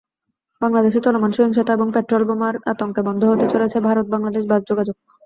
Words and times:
বাংলাদেশে 0.61 0.99
চলমান 1.01 1.31
সহিংসতা 1.33 1.71
এবং 1.73 1.87
পেট্রলবোমার 1.95 2.55
আতঙ্কে 2.71 3.01
বন্ধ 3.07 3.21
হতে 3.25 3.45
চলেছে 3.53 3.77
ভারত-বাংলাদেশ 3.87 4.43
বাস 4.47 4.61
যোগাযোগ। 4.69 4.95